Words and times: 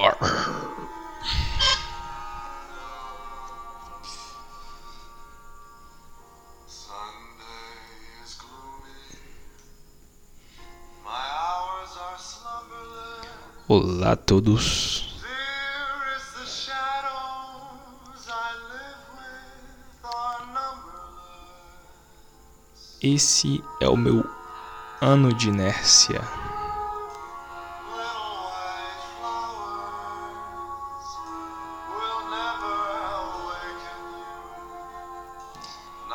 War. 0.00 0.16
Olá 13.68 14.12
a 14.12 14.16
todos. 14.16 15.20
Esse 23.02 23.62
é 23.80 23.88
o 23.88 23.96
meu 23.96 24.24
ano 25.02 25.32
de 25.34 25.48
inércia. 25.48 26.49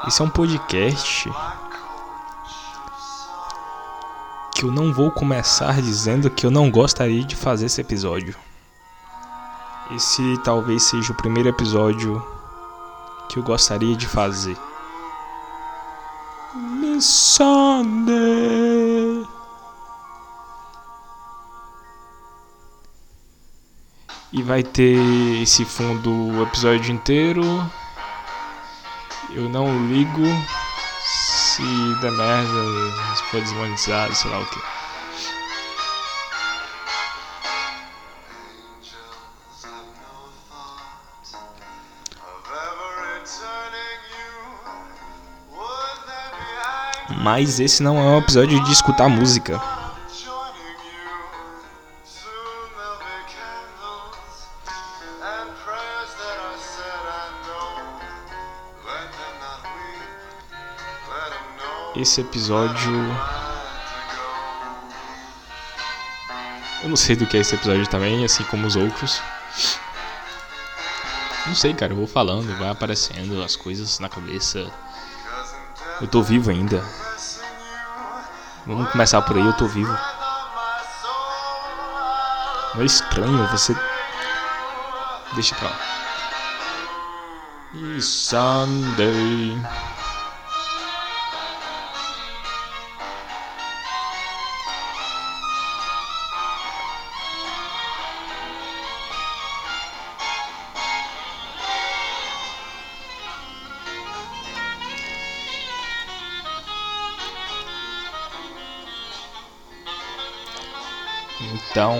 Esse 0.07 0.21
é 0.21 0.25
um 0.25 0.29
podcast 0.29 1.31
que 4.53 4.63
eu 4.63 4.71
não 4.71 4.93
vou 4.93 5.09
começar 5.09 5.81
dizendo 5.81 6.29
que 6.29 6.45
eu 6.45 6.51
não 6.51 6.69
gostaria 6.69 7.23
de 7.23 7.35
fazer 7.35 7.65
esse 7.65 7.81
episódio. 7.81 8.35
Esse 9.95 10.37
talvez 10.43 10.83
seja 10.83 11.11
o 11.11 11.15
primeiro 11.15 11.49
episódio 11.49 12.23
que 13.27 13.39
eu 13.39 13.43
gostaria 13.43 13.95
de 13.95 14.07
fazer. 14.07 14.55
Miss 16.53 17.05
Sunday. 17.05 18.45
E 24.31 24.43
vai 24.43 24.61
ter 24.61 25.41
esse 25.41 25.65
fundo 25.65 26.11
o 26.11 26.43
episódio 26.43 26.93
inteiro. 26.93 27.43
Eu 29.35 29.49
não 29.49 29.87
ligo 29.89 30.23
se 31.01 31.61
der 31.99 32.11
merda, 32.11 33.15
se 33.17 33.23
for 33.23 33.41
desmonetizado, 33.41 34.15
sei 34.15 34.31
lá 34.31 34.39
o 34.39 34.45
que. 34.45 34.59
Mas 47.21 47.59
esse 47.59 47.83
não 47.83 47.97
é 47.97 48.01
um 48.01 48.17
episódio 48.19 48.63
de 48.63 48.71
escutar 48.71 49.09
música. 49.09 49.59
Esse 61.95 62.21
episódio. 62.21 62.91
Eu 66.83 66.89
não 66.89 66.95
sei 66.95 67.15
do 67.15 67.25
que 67.25 67.37
é 67.37 67.39
esse 67.39 67.55
episódio 67.55 67.87
também, 67.87 68.25
assim 68.25 68.43
como 68.43 68.67
os 68.67 68.75
outros. 68.75 69.21
Não 71.47 71.55
sei, 71.55 71.73
cara, 71.73 71.93
eu 71.93 71.97
vou 71.97 72.07
falando, 72.07 72.57
vai 72.57 72.69
aparecendo 72.69 73.41
as 73.41 73.55
coisas 73.55 73.99
na 73.99 74.09
cabeça. 74.09 74.69
Eu 76.01 76.07
tô 76.07 76.21
vivo 76.21 76.51
ainda. 76.51 76.83
Vamos 78.65 78.91
começar 78.91 79.21
por 79.21 79.37
aí, 79.37 79.45
eu 79.45 79.53
tô 79.53 79.67
vivo. 79.67 79.97
Não 82.73 82.81
é 82.81 82.85
estranho 82.85 83.47
você. 83.47 83.73
Deixa 85.33 85.55
pra 85.55 85.69
lá. 85.69 85.79
E 87.73 88.01
Sunday. 88.01 89.57
Então, 111.75 111.99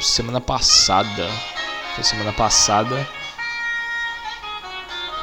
semana 0.00 0.40
passada, 0.40 1.28
foi 1.96 2.04
semana 2.04 2.32
passada, 2.32 3.04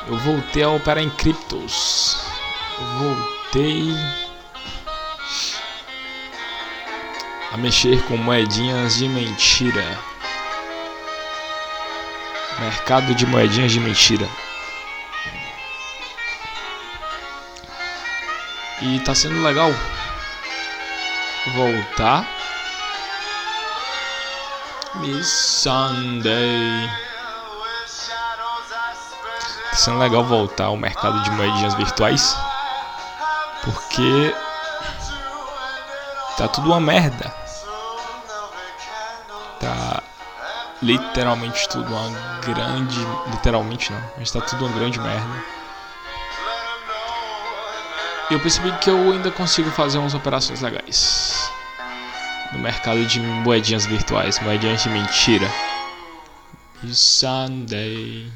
eu 0.06 0.18
voltei 0.18 0.64
a 0.64 0.70
operar 0.70 1.02
em 1.02 1.10
criptos. 1.10 2.18
Eu 2.78 3.16
voltei 3.16 3.96
a 7.54 7.56
mexer 7.56 8.04
com 8.04 8.18
moedinhas 8.18 8.98
de 8.98 9.08
mentira. 9.08 9.98
Mercado 12.60 13.16
de 13.16 13.26
moedinhas 13.26 13.72
de 13.72 13.80
mentira. 13.80 14.28
E 18.82 19.00
tá 19.06 19.16
sendo 19.16 19.42
legal 19.42 19.72
voltar 21.56 22.36
Miss 25.00 25.28
Sunday. 25.28 26.90
Tá 29.72 29.76
sendo 29.76 30.00
legal 30.00 30.24
voltar 30.24 30.66
ao 30.66 30.78
mercado 30.78 31.22
de 31.24 31.32
moedinhas 31.32 31.74
virtuais. 31.74 32.38
Porque 33.64 34.34
tá 36.38 36.48
tudo 36.48 36.68
uma 36.68 36.80
merda. 36.80 37.34
Tá 39.60 40.02
literalmente 40.82 41.68
tudo 41.70 41.88
uma 41.94 42.40
grande. 42.42 43.00
Literalmente 43.32 43.92
não, 43.92 44.02
mas 44.18 44.32
tá 44.32 44.42
tudo 44.42 44.66
uma 44.66 44.78
grande 44.78 45.00
merda. 45.00 45.44
E 48.30 48.34
eu 48.34 48.40
percebi 48.40 48.72
que 48.80 48.90
eu 48.90 48.98
ainda 49.12 49.30
consigo 49.30 49.70
fazer 49.72 49.98
umas 49.98 50.14
operações 50.14 50.62
legais 50.62 51.55
no 52.56 52.62
mercado 52.62 53.06
de 53.06 53.20
moedinhas 53.20 53.86
virtuais, 53.86 54.40
moedinhas 54.40 54.84
de 54.84 54.90
mentira. 54.90 55.48
Sunday. 56.92 58.32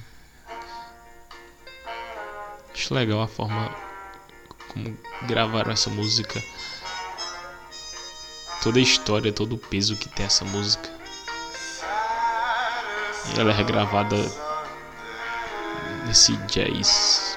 Acho 2.74 2.94
legal 2.94 3.22
a 3.22 3.28
forma 3.28 3.74
como 4.68 4.98
gravaram 5.24 5.72
essa 5.72 5.90
música. 5.90 6.42
Toda 8.62 8.80
a 8.80 8.82
história, 8.82 9.32
todo 9.32 9.56
o 9.56 9.58
peso 9.58 9.96
que 9.96 10.10
tem 10.10 10.26
essa 10.26 10.44
música. 10.44 10.90
E 13.34 13.40
ela 13.40 13.52
é 13.52 13.56
regravada 13.56 14.18
nesse 16.06 16.36
jazz 16.48 17.29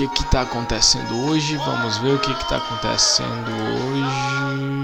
que 0.00 0.08
que 0.08 0.30
tá 0.30 0.42
acontecendo 0.42 1.26
hoje? 1.26 1.56
Vamos 1.58 1.98
ver 1.98 2.14
o 2.14 2.18
que 2.18 2.34
que 2.34 2.48
tá 2.48 2.56
acontecendo 2.56 3.50
hoje. 3.50 4.80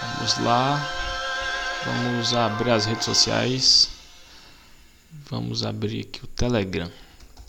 Vamos 0.00 0.38
lá. 0.40 0.90
Vamos 1.86 2.34
abrir 2.34 2.70
as 2.70 2.84
redes 2.84 3.04
sociais. 3.04 3.88
Vamos 5.30 5.64
abrir 5.64 6.02
aqui 6.02 6.22
o 6.22 6.26
Telegram. 6.26 6.90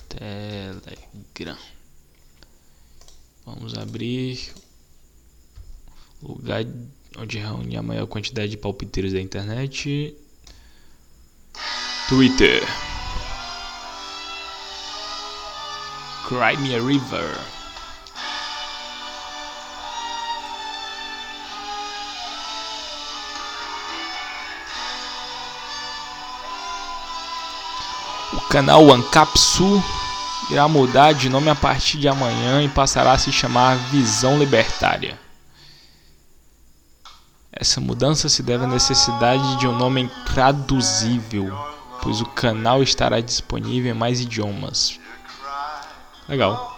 Telegram. 0.07 1.57
Vamos 3.45 3.77
abrir 3.77 4.53
lugar 6.21 6.65
onde 7.17 7.37
reúne 7.37 7.75
a 7.75 7.81
maior 7.81 8.07
quantidade 8.07 8.51
de 8.51 8.57
palpiteiros 8.57 9.11
da 9.11 9.19
internet. 9.19 10.15
Twitter. 12.07 12.63
Cry 16.27 16.57
Me 16.57 16.75
a 16.75 16.81
River. 16.81 17.37
O 28.33 28.41
canal 28.49 28.91
Ancapsu 28.91 29.83
irá 30.49 30.67
mudar 30.67 31.13
de 31.13 31.29
nome 31.29 31.47
a 31.51 31.53
partir 31.53 31.99
de 31.99 32.07
amanhã 32.07 32.63
e 32.63 32.69
passará 32.69 33.11
a 33.11 33.19
se 33.19 33.31
chamar 33.31 33.75
Visão 33.91 34.39
Libertária. 34.39 35.19
Essa 37.51 37.79
mudança 37.79 38.27
se 38.29 38.41
deve 38.41 38.63
à 38.63 38.67
necessidade 38.67 39.57
de 39.57 39.67
um 39.67 39.77
nome 39.77 40.09
traduzível, 40.25 41.55
pois 42.01 42.19
o 42.19 42.25
canal 42.25 42.81
estará 42.81 43.21
disponível 43.21 43.91
em 43.91 43.97
mais 43.97 44.19
idiomas. 44.19 45.04
Legal. 46.27 46.75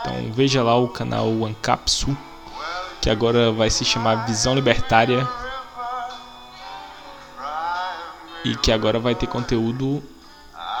Então 0.00 0.32
veja 0.32 0.62
lá 0.62 0.76
o 0.76 0.88
canal 0.88 1.28
Ancapsu, 1.44 2.16
que 3.00 3.08
agora 3.08 3.50
vai 3.52 3.70
se 3.70 3.84
chamar 3.84 4.26
Visão 4.26 4.54
Libertária 4.54 5.26
e 8.44 8.54
que 8.56 8.70
agora 8.70 8.98
vai 8.98 9.14
ter 9.14 9.26
conteúdo 9.26 10.02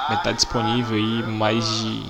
vai 0.08 0.16
estar 0.18 0.32
disponível 0.32 0.96
aí 0.96 1.22
mais 1.22 1.64
de 1.66 2.04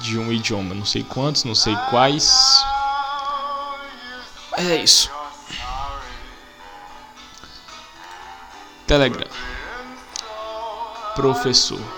de 0.00 0.16
um 0.16 0.32
idioma, 0.32 0.76
não 0.76 0.84
sei 0.84 1.02
quantos, 1.02 1.42
não 1.42 1.56
sei 1.56 1.74
quais. 1.90 2.64
Mas 4.52 4.68
é 4.68 4.76
isso. 4.76 5.10
Telegram. 8.86 9.26
Professor. 11.16 11.97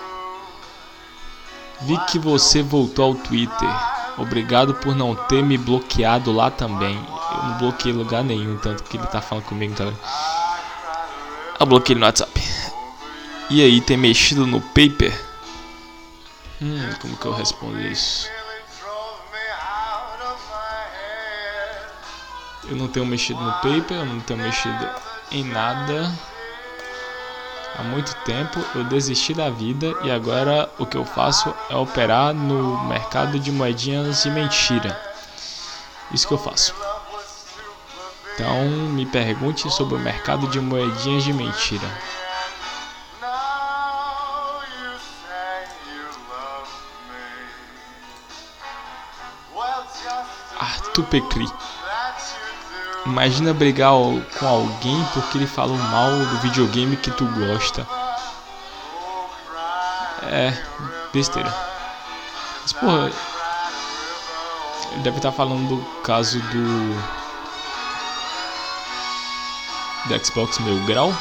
Vi 1.83 1.97
que 2.05 2.19
você 2.19 2.61
voltou 2.61 3.05
ao 3.05 3.15
Twitter. 3.15 3.69
Obrigado 4.17 4.75
por 4.75 4.95
não 4.95 5.15
ter 5.15 5.43
me 5.43 5.57
bloqueado 5.57 6.31
lá 6.31 6.51
também. 6.51 6.95
Eu 6.95 7.43
não 7.43 7.57
bloqueei 7.57 7.93
lugar 7.93 8.23
nenhum, 8.23 8.57
tanto 8.57 8.83
que 8.83 8.97
ele 8.97 9.07
tá 9.07 9.21
falando 9.21 9.45
comigo 9.45 9.71
no 9.71 9.77
Telegram. 9.77 9.99
Eu 11.59 11.65
bloqueei 11.65 11.97
no 11.97 12.05
WhatsApp. 12.05 12.31
E 13.49 13.61
aí, 13.61 13.81
tem 13.81 13.97
mexido 13.97 14.45
no 14.45 14.61
paper? 14.61 15.13
Hum, 16.61 16.89
como 17.01 17.17
que 17.17 17.25
eu 17.25 17.33
respondo 17.33 17.81
isso? 17.81 18.29
Eu 22.69 22.75
não 22.75 22.87
tenho 22.87 23.05
mexido 23.05 23.41
no 23.41 23.51
paper, 23.53 23.97
eu 23.97 24.05
não 24.05 24.19
tenho 24.21 24.39
mexido 24.39 24.89
em 25.31 25.43
nada. 25.43 26.11
Há 27.77 27.83
muito 27.83 28.13
tempo 28.25 28.59
eu 28.75 28.83
desisti 28.83 29.33
da 29.33 29.49
vida 29.49 29.95
e 30.03 30.11
agora 30.11 30.69
o 30.77 30.85
que 30.85 30.97
eu 30.97 31.05
faço 31.05 31.53
é 31.69 31.75
operar 31.75 32.33
no 32.33 32.83
mercado 32.85 33.39
de 33.39 33.51
moedinhas 33.51 34.23
de 34.23 34.29
mentira. 34.29 34.99
Isso 36.11 36.27
que 36.27 36.33
eu 36.33 36.37
faço. 36.37 36.75
Então 38.33 38.65
me 38.89 39.05
pergunte 39.05 39.69
sobre 39.71 39.95
o 39.95 39.99
mercado 39.99 40.47
de 40.47 40.59
moedinhas 40.59 41.23
de 41.23 41.31
mentira. 41.31 41.87
Arthur 50.59 51.05
Pecri. 51.05 51.47
Imagina 53.05 53.53
brigar 53.53 53.93
com 54.37 54.47
alguém 54.47 55.03
porque 55.13 55.37
ele 55.37 55.47
falou 55.47 55.77
mal 55.77 56.11
do 56.11 56.37
videogame 56.41 56.95
que 56.97 57.09
tu 57.11 57.25
gosta. 57.25 57.87
É, 60.23 60.53
besteira. 61.11 61.53
Mas 62.61 62.73
porra, 62.73 63.11
ele 64.91 65.01
deve 65.01 65.17
estar 65.17 65.31
falando 65.31 65.67
do 65.67 66.01
caso 66.01 66.39
do 66.39 67.21
do 70.07 70.25
Xbox 70.25 70.59
Meu 70.59 70.77
Grau. 70.85 71.13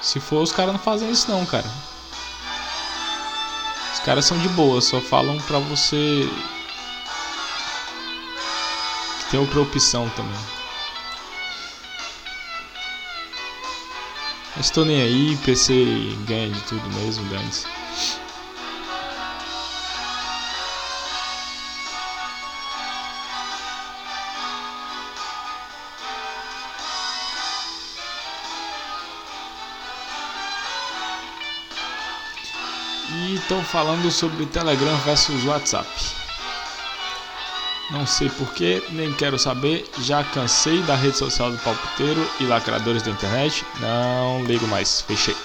Se 0.00 0.18
for, 0.18 0.42
os 0.42 0.52
caras 0.52 0.72
não 0.72 0.80
fazem 0.80 1.10
isso 1.10 1.30
não, 1.30 1.44
cara. 1.46 1.70
Os 3.92 4.00
caras 4.00 4.24
são 4.24 4.38
de 4.38 4.48
boa, 4.50 4.80
só 4.80 5.00
falam 5.00 5.38
pra 5.42 5.58
você 5.58 6.28
tem 9.30 9.38
outra 9.38 9.60
opção 9.60 10.08
também. 10.10 10.40
Mas 14.56 14.70
tô 14.70 14.84
nem 14.84 15.00
aí, 15.00 15.38
PC 15.44 16.16
ganha 16.26 16.50
de 16.50 16.60
tudo 16.62 16.86
mesmo, 16.96 17.24
dane-se. 17.30 17.66
E 33.12 33.34
estão 33.36 33.64
falando 33.64 34.10
sobre 34.10 34.44
Telegram 34.46 34.96
versus 34.98 35.44
WhatsApp. 35.44 36.19
Não 37.90 38.06
sei 38.06 38.28
porquê, 38.30 38.82
nem 38.90 39.12
quero 39.12 39.38
saber. 39.38 39.88
Já 39.98 40.22
cansei 40.22 40.80
da 40.82 40.94
rede 40.94 41.16
social 41.16 41.50
do 41.50 41.58
palpiteiro 41.58 42.24
e 42.38 42.44
lacradores 42.44 43.02
da 43.02 43.10
internet. 43.10 43.64
Não 43.80 44.44
ligo 44.44 44.66
mais. 44.68 45.00
Fechei. 45.00 45.36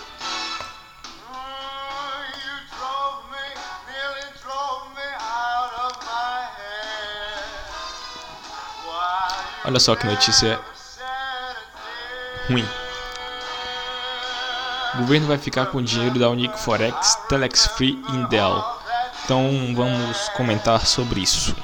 Olha 9.67 9.79
só 9.79 9.95
que 9.95 10.05
notícia 10.05 10.59
ruim. 12.47 12.67
O 14.93 14.97
governo 14.99 15.25
vai 15.25 15.39
ficar 15.39 15.65
com 15.65 15.79
o 15.79 15.83
dinheiro 15.83 16.19
da 16.19 16.29
Unique 16.29 16.59
Forex, 16.59 17.15
Telex 17.27 17.65
Free 17.69 17.99
e 18.07 18.15
Indel. 18.15 18.63
Então 19.23 19.73
vamos 19.75 20.29
comentar 20.29 20.85
sobre 20.85 21.21
isso. 21.21 21.55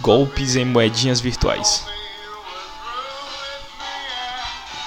Golpes 0.00 0.56
em 0.56 0.64
moedinhas 0.64 1.20
virtuais. 1.20 1.84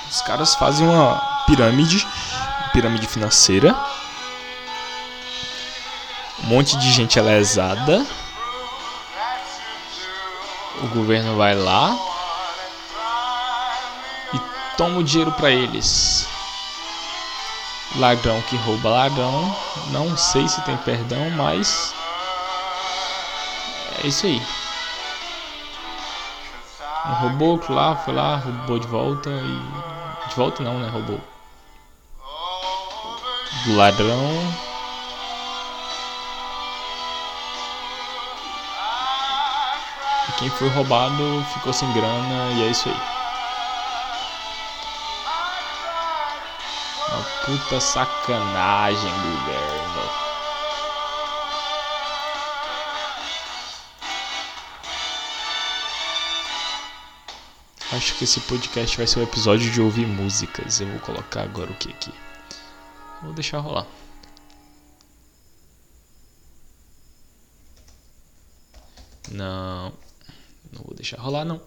Os 0.10 0.22
caras 0.22 0.56
fazem 0.56 0.86
uma 0.86 1.20
pirâmide, 1.46 2.06
pirâmide 2.74 3.08
financeira. 3.08 3.74
Um 6.44 6.48
monte 6.48 6.78
de 6.78 6.92
gente 6.92 7.18
é 7.18 7.22
lesada. 7.22 8.06
O 10.84 10.88
governo 10.88 11.38
vai 11.38 11.56
lá 11.56 11.96
e 14.34 14.40
toma 14.76 15.00
o 15.00 15.04
dinheiro 15.04 15.32
para 15.32 15.50
eles. 15.50 16.28
Ladrão 17.96 18.42
que 18.44 18.58
rouba 18.58 18.90
ladrão. 18.90 19.56
Não 19.92 20.18
sei 20.18 20.48
se 20.48 20.62
tem 20.62 20.76
perdão, 20.78 21.30
mas. 21.32 21.94
É 24.04 24.08
isso 24.08 24.26
aí. 24.26 24.42
Um 27.06 27.14
roubou 27.14 27.60
lá, 27.70 27.96
foi 27.96 28.14
lá, 28.14 28.36
roubou 28.38 28.80
de 28.80 28.88
volta 28.88 29.30
e. 29.30 30.30
De 30.30 30.36
volta 30.36 30.64
não, 30.64 30.80
né? 30.80 30.90
Roubou. 30.90 31.20
Do 33.66 33.76
ladrão. 33.76 34.32
E 40.30 40.32
quem 40.34 40.50
foi 40.50 40.70
roubado 40.70 41.46
ficou 41.54 41.74
sem 41.74 41.92
grana 41.94 42.52
e 42.54 42.64
é 42.64 42.68
isso 42.68 42.88
aí. 42.90 43.22
puta 47.46 47.80
sacanagem, 47.80 49.12
governo. 49.12 50.31
Acho 57.92 58.18
que 58.18 58.24
esse 58.24 58.40
podcast 58.40 58.96
vai 58.96 59.06
ser 59.06 59.20
um 59.20 59.24
episódio 59.24 59.70
de 59.70 59.82
ouvir 59.82 60.08
músicas. 60.08 60.80
Eu 60.80 60.88
vou 60.88 61.00
colocar 61.02 61.44
agora 61.44 61.70
o 61.70 61.76
que 61.76 61.90
aqui? 61.90 62.14
Vou 63.22 63.34
deixar 63.34 63.60
rolar. 63.60 63.86
Não, 69.30 69.94
não 70.72 70.84
vou 70.84 70.96
deixar 70.96 71.20
rolar 71.20 71.44
não. 71.44 71.62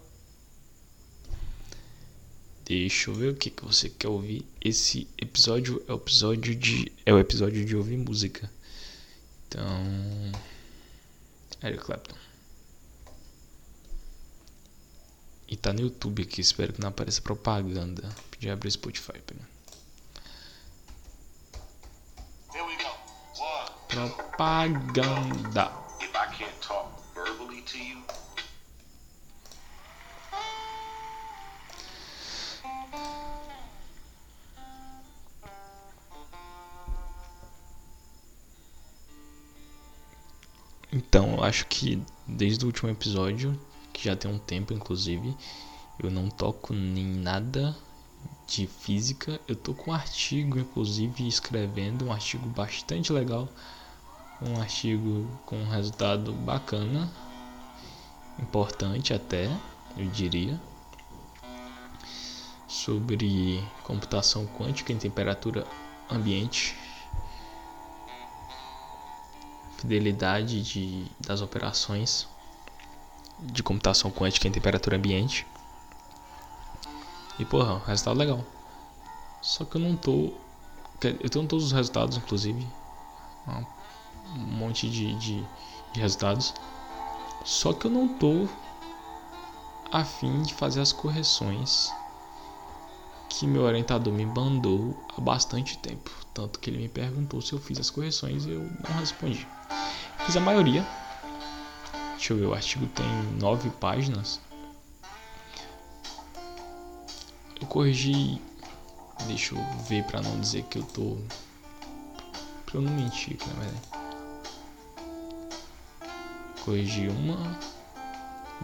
Deixa 2.64 3.10
eu 3.10 3.14
ver 3.14 3.28
o 3.32 3.36
que, 3.36 3.50
que 3.50 3.62
você 3.62 3.90
quer 3.90 4.08
ouvir. 4.08 4.46
Esse 4.62 5.06
episódio 5.18 5.84
é 5.86 5.92
o 5.92 5.96
episódio 5.96 6.54
de. 6.56 6.90
É 7.04 7.12
o 7.12 7.18
episódio 7.18 7.66
de 7.66 7.76
ouvir 7.76 7.98
música. 7.98 8.50
Então. 9.46 9.62
Eric 11.62 11.84
Clapton. 11.84 12.23
E 15.46 15.56
tá 15.56 15.72
no 15.72 15.80
YouTube 15.80 16.22
aqui, 16.22 16.40
espero 16.40 16.72
que 16.72 16.80
não 16.80 16.88
apareça 16.88 17.20
propaganda. 17.20 18.08
Pedi 18.30 18.48
abrir 18.50 18.68
o 18.68 18.72
Spotify, 18.72 19.20
pera. 19.20 19.54
Propaganda. 23.88 25.84
Então, 40.96 41.34
eu 41.34 41.44
acho 41.44 41.66
que 41.66 42.00
desde 42.26 42.64
o 42.64 42.68
último 42.68 42.88
episódio 42.88 43.60
que 43.94 44.04
já 44.04 44.16
tem 44.16 44.30
um 44.30 44.38
tempo 44.38 44.74
inclusive, 44.74 45.34
eu 45.98 46.10
não 46.10 46.28
toco 46.28 46.74
nem 46.74 47.06
nada 47.06 47.74
de 48.46 48.66
física. 48.66 49.40
Eu 49.46 49.54
tô 49.56 49.72
com 49.72 49.92
um 49.92 49.94
artigo, 49.94 50.58
inclusive, 50.58 51.26
escrevendo 51.26 52.04
um 52.06 52.12
artigo 52.12 52.46
bastante 52.48 53.12
legal, 53.12 53.48
um 54.42 54.60
artigo 54.60 55.26
com 55.46 55.56
um 55.56 55.68
resultado 55.68 56.32
bacana, 56.32 57.10
importante 58.38 59.14
até, 59.14 59.48
eu 59.96 60.06
diria, 60.10 60.60
sobre 62.66 63.62
computação 63.84 64.44
quântica 64.46 64.92
em 64.92 64.98
temperatura 64.98 65.64
ambiente, 66.10 66.76
fidelidade 69.78 70.60
de, 70.62 71.06
das 71.20 71.40
operações 71.40 72.33
de 73.44 73.62
computação 73.62 74.10
quântica 74.10 74.48
em 74.48 74.52
temperatura 74.52 74.96
ambiente. 74.96 75.46
E 77.38 77.44
porra, 77.44 77.82
resultado 77.86 78.16
legal. 78.16 78.44
Só 79.42 79.64
que 79.64 79.76
eu 79.76 79.80
não 79.80 79.96
tô. 79.96 80.32
Eu 81.02 81.28
tenho 81.28 81.46
todos 81.46 81.66
os 81.66 81.72
resultados, 81.72 82.16
inclusive. 82.16 82.66
Um 84.36 84.38
monte 84.38 84.88
de, 84.88 85.14
de, 85.16 85.44
de 85.92 86.00
resultados. 86.00 86.54
Só 87.44 87.72
que 87.72 87.86
eu 87.86 87.90
não 87.90 88.08
tô 88.08 88.48
afim 89.92 90.42
de 90.42 90.54
fazer 90.54 90.80
as 90.80 90.92
correções 90.92 91.92
que 93.28 93.46
meu 93.46 93.62
orientador 93.62 94.12
me 94.12 94.24
mandou 94.24 94.96
há 95.16 95.20
bastante 95.20 95.76
tempo. 95.78 96.10
Tanto 96.32 96.58
que 96.58 96.70
ele 96.70 96.78
me 96.78 96.88
perguntou 96.88 97.42
se 97.42 97.52
eu 97.52 97.60
fiz 97.60 97.78
as 97.78 97.90
correções 97.90 98.46
e 98.46 98.50
eu 98.50 98.60
não 98.60 98.96
respondi. 98.98 99.46
Fiz 100.24 100.36
a 100.36 100.40
maioria. 100.40 100.86
Deixa 102.24 102.32
eu 102.32 102.38
ver, 102.38 102.46
o 102.46 102.54
artigo 102.54 102.86
tem 102.86 103.06
nove 103.38 103.68
páginas. 103.68 104.40
Eu 107.60 107.66
corrigi. 107.66 108.40
Deixa 109.26 109.54
eu 109.54 109.62
ver 109.82 110.04
pra 110.04 110.22
não 110.22 110.40
dizer 110.40 110.62
que 110.62 110.78
eu 110.78 110.84
tô. 110.84 111.18
Pra 112.64 112.76
eu 112.76 112.80
não 112.80 112.90
mentir 112.92 113.36
na 113.46 113.52
verdade. 113.52 113.88
Corrigi 116.64 117.08
uma, 117.08 117.60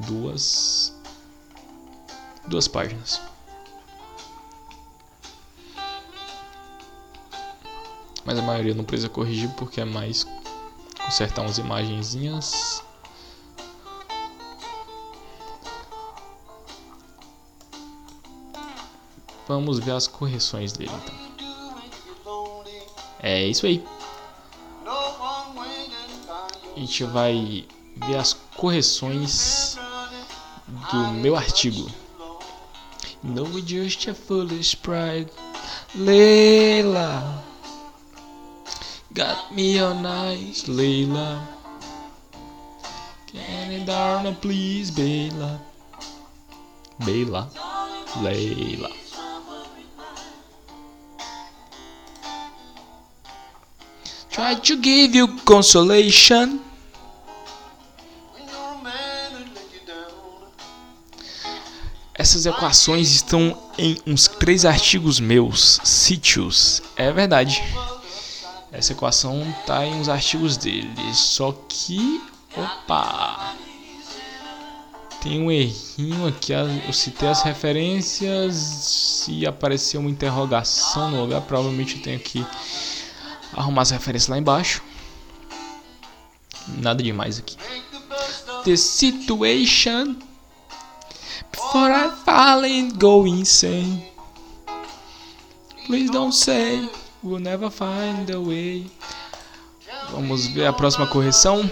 duas. 0.08 0.98
Duas 2.46 2.66
páginas. 2.66 3.20
Mas 8.24 8.38
a 8.38 8.42
maioria 8.42 8.72
não 8.72 8.84
precisa 8.84 9.10
corrigir 9.10 9.50
porque 9.50 9.82
é 9.82 9.84
mais 9.84 10.26
consertar 11.04 11.42
umas 11.42 11.58
imagenzinhas 11.58 12.82
Vamos 19.50 19.80
ver 19.80 19.90
as 19.90 20.06
correções 20.06 20.70
dele 20.70 20.92
então. 21.02 21.14
É 23.18 23.48
isso 23.48 23.66
aí. 23.66 23.84
A 26.76 26.78
gente 26.78 27.02
vai 27.02 27.66
ver 27.96 28.16
as 28.16 28.32
correções 28.56 29.76
do 30.92 30.98
meu 31.14 31.34
artigo. 31.34 31.90
No 33.24 33.44
just 33.66 34.06
a 34.08 34.14
foolish 34.14 34.76
pride, 34.76 35.32
Leila. 35.96 37.42
Got 39.12 39.52
me 39.52 39.82
on 39.82 40.04
ice, 40.32 40.70
Leila. 40.70 41.42
Can 43.26 43.72
it 43.72 43.84
down, 43.84 44.32
please, 44.36 44.92
Bela. 44.92 45.60
Bela. 47.04 47.50
Leila. 48.22 48.99
Try 54.40 54.56
to 54.56 54.82
give 54.82 55.14
you 55.14 55.28
consolation. 55.44 56.60
Essas 62.14 62.46
equações 62.46 63.10
estão 63.10 63.54
em 63.76 63.98
uns 64.06 64.28
três 64.28 64.64
artigos 64.64 65.20
meus, 65.20 65.78
sítios. 65.84 66.82
É 66.96 67.12
verdade. 67.12 67.62
Essa 68.72 68.94
equação 68.94 69.46
está 69.60 69.84
em 69.84 70.00
uns 70.00 70.08
artigos 70.08 70.56
dele. 70.56 70.88
Só 71.12 71.52
que. 71.68 72.22
Opa! 72.56 73.56
Tem 75.20 75.38
um 75.38 75.52
errinho 75.52 76.26
aqui. 76.26 76.54
Eu 76.54 76.94
citei 76.94 77.28
as 77.28 77.42
referências. 77.42 78.54
Se 78.56 79.46
aparecer 79.46 79.98
uma 79.98 80.08
interrogação 80.08 81.10
no 81.10 81.20
lugar, 81.20 81.42
provavelmente 81.42 81.96
eu 81.96 82.02
tenho 82.02 82.18
que 82.18 82.42
arrumar 83.56 83.82
as 83.82 83.90
referências 83.90 84.28
lá 84.28 84.38
embaixo. 84.38 84.82
Nada 86.68 87.02
demais 87.02 87.38
aqui. 87.38 87.56
The 88.64 88.76
situation 88.76 90.16
before 91.50 91.90
I 91.90 92.10
fall 92.24 92.64
and 92.64 92.98
go 92.98 93.26
insane. 93.26 94.04
Please 95.86 96.10
don't 96.12 96.34
say 96.34 96.88
we'll 97.22 97.40
never 97.40 97.70
find 97.70 98.30
a 98.30 98.40
way. 98.40 98.90
Vamos 100.12 100.46
ver 100.46 100.66
a 100.66 100.72
próxima 100.72 101.06
correção. 101.06 101.68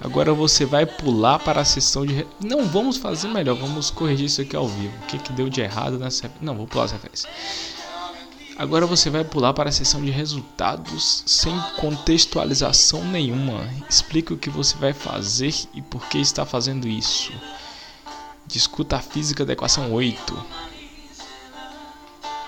Agora 0.00 0.34
você 0.34 0.64
vai 0.66 0.84
pular 0.84 1.38
para 1.38 1.62
a 1.62 1.64
sessão 1.64 2.04
de. 2.04 2.26
Não, 2.40 2.66
vamos 2.66 2.98
fazer 2.98 3.28
melhor. 3.28 3.56
Vamos 3.56 3.90
corrigir 3.90 4.26
isso 4.26 4.42
aqui 4.42 4.54
ao 4.54 4.68
vivo. 4.68 4.94
O 5.02 5.06
que, 5.06 5.18
que 5.18 5.32
deu 5.32 5.48
de 5.48 5.60
errado 5.62 5.98
nessa. 5.98 6.30
Não, 6.40 6.54
vou 6.54 6.66
pular 6.66 6.84
as 6.84 6.92
referências. 6.92 7.26
Agora 8.58 8.86
você 8.86 9.10
vai 9.10 9.22
pular 9.22 9.52
para 9.52 9.68
a 9.68 9.72
seção 9.72 10.02
de 10.02 10.10
resultados 10.10 11.22
sem 11.26 11.54
contextualização 11.78 13.04
nenhuma. 13.04 13.68
Explique 13.88 14.32
o 14.32 14.38
que 14.38 14.48
você 14.48 14.74
vai 14.78 14.94
fazer 14.94 15.54
e 15.74 15.82
por 15.82 16.08
que 16.08 16.18
está 16.18 16.46
fazendo 16.46 16.88
isso. 16.88 17.32
Discuta 18.46 18.96
a 18.96 19.00
física 19.00 19.44
da 19.44 19.52
equação 19.52 19.92
8. 19.92 20.44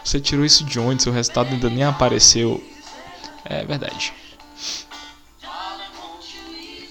Você 0.02 0.18
tirou 0.18 0.46
isso 0.46 0.64
de 0.64 0.80
onde? 0.80 1.02
Seu 1.02 1.12
resultado 1.12 1.52
ainda 1.52 1.68
nem 1.68 1.84
apareceu. 1.84 2.64
É 3.44 3.62
verdade. 3.66 4.14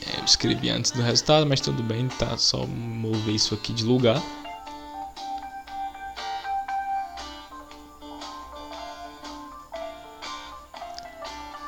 É, 0.06 0.20
eu 0.20 0.26
escrevi 0.26 0.70
antes 0.70 0.92
do 0.92 1.02
resultado, 1.02 1.48
mas 1.48 1.60
tudo 1.60 1.82
bem, 1.82 2.08
tá? 2.08 2.38
Só 2.38 2.68
mover 2.68 3.34
isso 3.34 3.56
aqui 3.56 3.74
de 3.74 3.84
lugar. 3.84 4.22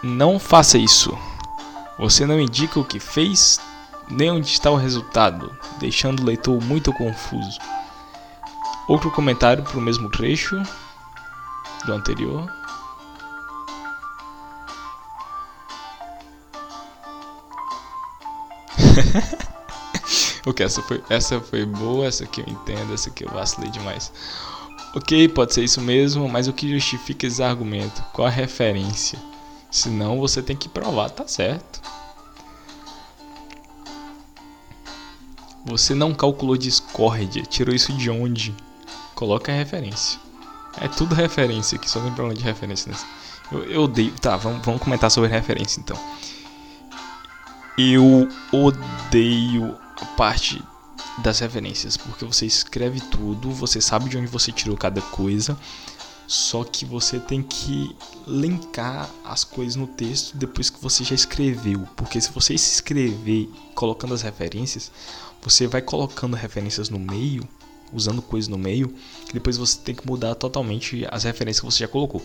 Não 0.02 0.40
faça 0.40 0.78
isso. 0.78 1.18
Você 1.98 2.26
não 2.26 2.40
indica 2.40 2.80
o 2.80 2.86
que 2.86 3.00
fez, 3.00 3.60
nem 4.10 4.32
onde 4.32 4.48
está 4.48 4.72
o 4.72 4.78
resultado, 4.78 5.54
deixando 5.78 6.22
o 6.22 6.26
leitor 6.26 6.64
muito 6.64 6.94
confuso. 6.94 7.60
Outro 8.88 9.12
comentário 9.12 9.62
para 9.64 9.78
o 9.78 9.82
mesmo 9.82 10.10
trecho 10.10 10.56
do 11.86 11.94
anterior. 11.94 12.50
ok, 20.48 20.66
essa 20.66 20.82
foi, 20.82 21.04
essa 21.10 21.42
foi 21.42 21.66
boa, 21.66 22.08
essa 22.08 22.24
aqui 22.24 22.40
eu 22.40 22.48
entendo, 22.48 22.94
essa 22.94 23.10
aqui 23.10 23.26
eu 23.26 23.32
vacilei 23.32 23.70
demais. 23.70 24.14
Ok, 24.96 25.28
pode 25.28 25.54
ser 25.54 25.66
isso 25.66 25.82
mesmo, 25.82 26.30
mas 26.30 26.48
o 26.48 26.54
que 26.54 26.70
justifica 26.70 27.28
esse 27.28 27.44
argumento? 27.44 28.02
Qual 28.14 28.26
a 28.28 28.32
referência? 28.32 29.20
Senão 29.72 30.20
você 30.20 30.42
tem 30.42 30.56
que 30.56 30.68
provar, 30.68 31.10
tá 31.10 31.28
certo. 31.28 31.82
Você 35.66 35.94
não 35.94 36.14
calculou 36.14 36.58
discórdia, 36.58 37.44
tirou 37.44 37.76
isso 37.76 37.94
de 37.94 38.10
onde? 38.10 38.56
Coloca 39.14 39.52
a 39.52 39.56
referência. 39.56 40.20
É 40.82 40.88
tudo 40.88 41.14
referência 41.14 41.76
aqui, 41.76 41.90
só 41.90 42.00
tem 42.00 42.12
problema 42.14 42.38
de 42.38 42.44
referência 42.44 42.92
nesse. 42.92 43.06
Eu, 43.52 43.64
eu 43.66 43.82
odeio. 43.84 44.12
Tá, 44.20 44.38
vamos, 44.38 44.66
vamos 44.66 44.82
comentar 44.82 45.12
sobre 45.12 45.30
referência 45.30 45.80
então. 45.80 45.98
Eu 47.78 48.28
odeio 48.52 49.78
a 50.02 50.06
parte 50.06 50.64
das 51.20 51.40
referências, 51.40 51.98
porque 51.98 52.26
você 52.26 52.46
escreve 52.46 53.00
tudo, 53.02 53.52
você 53.52 53.82
sabe 53.82 54.10
de 54.10 54.18
onde 54.18 54.28
você 54.28 54.52
tirou 54.52 54.78
cada 54.78 55.02
coisa, 55.02 55.58
só 56.30 56.64
que 56.64 56.86
você 56.86 57.20
tem 57.20 57.42
que 57.42 57.96
linkar 58.28 59.10
as 59.26 59.44
coisas 59.44 59.76
no 59.76 59.88
texto 59.88 60.38
depois 60.38 60.70
que 60.70 60.80
você 60.80 61.04
já 61.04 61.16
escreveu. 61.16 61.88
Porque 61.98 62.22
se 62.22 62.32
você 62.32 62.56
se 62.56 62.72
escrever 62.76 63.50
colocando 63.74 64.14
as 64.14 64.22
referências, 64.22 64.92
você 65.42 65.66
vai 65.66 65.82
colocando 65.82 66.36
referências 66.36 66.88
no 66.88 67.00
meio, 67.00 67.50
usando 67.92 68.22
coisas 68.22 68.48
no 68.48 68.60
meio, 68.60 68.94
e 69.28 69.34
depois 69.34 69.58
você 69.58 69.80
tem 69.80 69.96
que 69.96 70.06
mudar 70.06 70.36
totalmente 70.36 71.04
as 71.10 71.24
referências 71.24 71.62
que 71.62 71.66
você 71.66 71.80
já 71.80 71.88
colocou. 71.88 72.24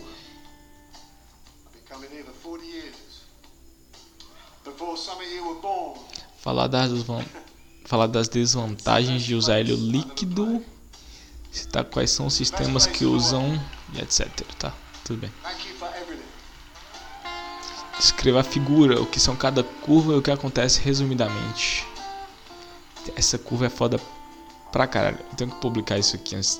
falar 6.37 6.67
das, 6.67 6.91
falar 7.85 8.05
das 8.05 8.27
desvantagens 8.27 9.23
de 9.23 9.33
usar 9.33 9.61
hélio 9.61 9.75
líquido, 9.75 10.63
citar 11.51 11.85
quais 11.85 12.11
são 12.11 12.27
os 12.27 12.35
sistemas 12.35 12.85
que 12.85 13.03
usam 13.03 13.59
e 13.93 13.99
etc. 13.99 14.29
Tá, 14.57 14.73
tudo 15.03 15.21
bem. 15.21 15.31
Escreva 17.99 18.41
a 18.41 18.43
figura, 18.43 19.01
o 19.01 19.05
que 19.05 19.19
são 19.19 19.35
cada 19.35 19.63
curva 19.63 20.13
e 20.13 20.17
o 20.17 20.21
que 20.21 20.31
acontece 20.31 20.81
resumidamente. 20.81 21.87
Essa 23.15 23.37
curva 23.37 23.67
é 23.67 23.69
foda 23.69 23.99
pra 24.71 24.87
caralho. 24.87 25.19
Eu 25.31 25.35
tenho 25.37 25.51
que 25.51 25.61
publicar 25.61 25.97
isso 25.97 26.15
aqui 26.15 26.35
antes. 26.35 26.59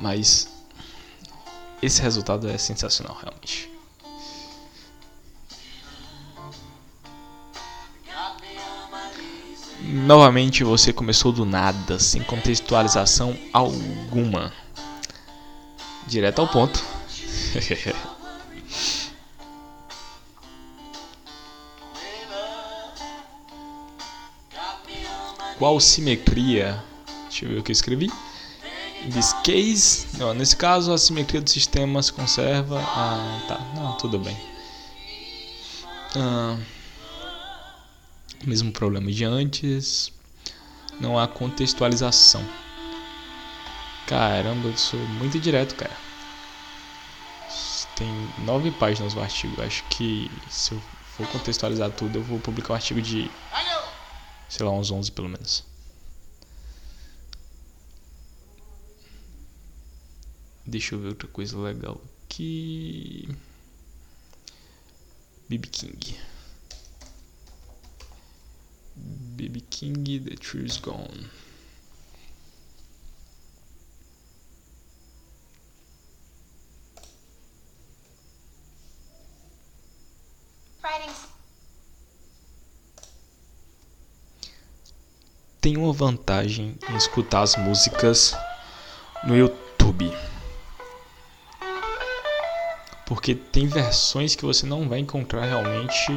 Mas 0.00 0.48
esse 1.80 2.00
resultado 2.00 2.48
é 2.48 2.58
sensacional, 2.58 3.16
realmente. 3.20 3.70
Novamente 9.80 10.64
você 10.64 10.92
começou 10.92 11.32
do 11.32 11.44
nada, 11.44 11.98
sem 11.98 12.22
contextualização 12.22 13.36
alguma. 13.52 14.52
Direto 16.06 16.40
ao 16.40 16.48
ponto. 16.48 16.82
Qual 25.58 25.78
simetria? 25.78 26.82
Deixa 27.28 27.44
eu 27.44 27.50
ver 27.50 27.58
o 27.60 27.62
que 27.62 27.70
eu 27.70 27.72
escrevi. 27.72 28.10
This 29.12 29.32
case, 29.44 30.06
não, 30.18 30.34
nesse 30.34 30.56
caso 30.56 30.92
a 30.92 30.98
simetria 30.98 31.40
do 31.40 31.48
sistema 31.48 32.02
se 32.02 32.12
conserva. 32.12 32.80
Ah, 32.80 33.44
tá, 33.46 33.60
não, 33.74 33.96
tudo 33.96 34.18
bem. 34.18 34.36
Ah, 36.16 36.56
mesmo 38.44 38.72
problema 38.72 39.10
de 39.10 39.24
antes. 39.24 40.12
Não 41.00 41.18
há 41.18 41.26
contextualização. 41.26 42.44
Caramba, 44.12 44.68
eu 44.68 44.76
sou 44.76 45.00
muito 45.00 45.40
direto, 45.40 45.74
cara. 45.74 45.96
Tem 47.96 48.06
nove 48.44 48.70
páginas 48.70 49.14
o 49.14 49.20
artigo. 49.20 49.62
Acho 49.62 49.82
que 49.84 50.30
se 50.50 50.72
eu 50.72 50.80
for 51.16 51.26
contextualizar 51.28 51.90
tudo, 51.92 52.18
eu 52.18 52.22
vou 52.22 52.38
publicar 52.38 52.74
um 52.74 52.76
artigo 52.76 53.00
de. 53.00 53.30
Sei 54.50 54.66
lá, 54.66 54.70
uns 54.70 54.90
11 54.90 55.12
pelo 55.12 55.30
menos. 55.30 55.64
Deixa 60.66 60.94
eu 60.94 61.00
ver 61.00 61.08
outra 61.08 61.28
coisa 61.28 61.56
legal 61.56 61.98
aqui. 62.26 63.26
BB 65.48 65.68
King. 65.68 66.20
BB 68.94 69.60
King, 69.70 70.20
The 70.20 70.36
Tree's 70.36 70.76
Gone. 70.76 71.30
Tem 85.62 85.76
uma 85.76 85.92
vantagem 85.92 86.76
em 86.90 86.96
escutar 86.96 87.42
as 87.42 87.54
músicas 87.54 88.36
no 89.22 89.36
YouTube. 89.36 90.12
Porque 93.06 93.36
tem 93.36 93.68
versões 93.68 94.34
que 94.34 94.44
você 94.44 94.66
não 94.66 94.88
vai 94.88 94.98
encontrar 94.98 95.44
realmente 95.44 96.10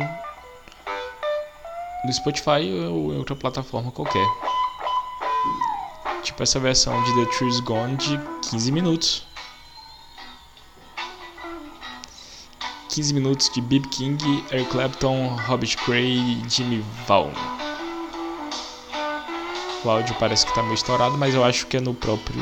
no 2.04 2.12
Spotify 2.12 2.68
ou 2.90 3.14
em 3.14 3.18
outra 3.20 3.36
plataforma 3.36 3.92
qualquer. 3.92 4.28
Tipo 6.24 6.42
essa 6.42 6.60
versão 6.60 7.04
de 7.04 7.14
The 7.14 7.38
Trees 7.38 7.60
Gone 7.60 7.98
de 7.98 8.20
15 8.50 8.72
minutos. 8.72 9.28
15 12.90 13.14
minutos 13.14 13.52
de 13.54 13.62
B.B. 13.62 13.88
King, 13.90 14.44
Eric 14.52 14.72
Clapton, 14.72 15.36
Robert 15.46 15.78
Cray 15.86 16.18
e 16.18 16.50
Jimmy 16.50 16.84
Vaughan. 17.06 17.65
O 19.86 19.90
áudio 19.90 20.16
parece 20.16 20.44
que 20.44 20.52
está 20.52 20.64
meio 20.64 20.74
estourado, 20.74 21.16
mas 21.16 21.36
eu 21.36 21.46
acho 21.46 21.68
que 21.68 21.78
é 21.78 21.80
no 21.80 21.94
próprio 21.94 22.42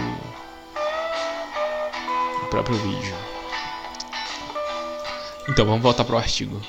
no 2.42 2.48
próprio 2.50 2.78
vídeo. 2.78 3.14
Então 5.50 5.66
vamos 5.66 5.82
voltar 5.82 6.06
para 6.06 6.16
o 6.16 6.18
artigo. 6.18 6.62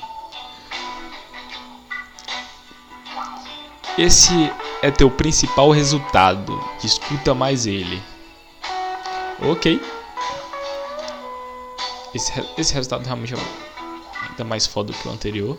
Esse 3.97 4.51
é 4.81 4.91
teu 4.91 5.09
principal 5.09 5.71
resultado. 5.71 6.61
Discuta 6.81 7.33
mais 7.33 7.65
ele. 7.65 8.03
Ok. 9.41 9.81
Esse, 12.13 12.33
esse 12.57 12.73
resultado 12.73 13.05
realmente 13.05 13.33
é 13.33 13.37
ainda 14.29 14.43
mais 14.43 14.67
foda 14.67 14.91
que 14.91 15.07
o 15.07 15.11
anterior. 15.11 15.57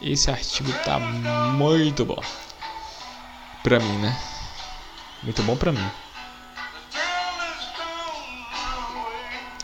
Esse 0.00 0.30
artigo 0.30 0.72
tá 0.84 1.00
muito 1.00 2.04
bom. 2.04 2.22
Pra 3.64 3.80
mim, 3.80 3.96
né? 3.96 4.14
Muito 5.22 5.42
bom 5.42 5.56
pra 5.56 5.72
mim. 5.72 5.90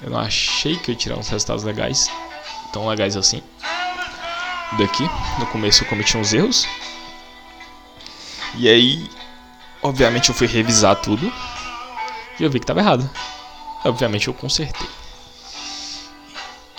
Eu 0.03 0.09
não 0.09 0.19
achei 0.19 0.75
que 0.79 0.91
eu 0.91 0.95
ia 0.95 0.99
tirar 0.99 1.19
uns 1.19 1.29
resultados 1.29 1.65
legais. 1.65 2.11
Tão 2.73 2.89
legais 2.89 3.15
assim. 3.15 3.43
Daqui. 4.79 5.03
No 5.39 5.47
começo 5.49 5.85
eu 5.85 5.89
cometi 5.89 6.17
uns 6.17 6.33
erros. 6.33 6.67
E 8.55 8.71
aí, 8.71 9.07
obviamente 9.83 10.31
eu 10.31 10.35
fui 10.35 10.47
revisar 10.47 10.97
tudo. 10.97 11.31
E 12.39 12.43
eu 12.43 12.49
vi 12.49 12.59
que 12.59 12.65
estava 12.65 12.81
errado. 12.81 13.09
Obviamente 13.85 14.29
eu 14.29 14.35
consertei. 14.35 14.89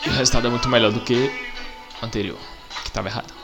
E 0.04 0.10
o 0.10 0.14
resultado 0.14 0.48
é 0.48 0.50
muito 0.50 0.68
melhor 0.68 0.92
do 0.92 1.02
que 1.02 1.32
o 2.02 2.06
anterior, 2.06 2.40
que 2.82 2.88
estava 2.88 3.10
errado. 3.10 3.41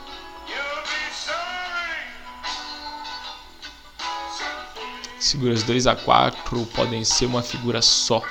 Figuras 5.30 5.62
2 5.62 5.86
a 5.86 5.94
4 5.94 6.64
podem 6.74 7.04
ser 7.04 7.26
uma 7.26 7.42
figura 7.42 7.82
só. 7.82 8.22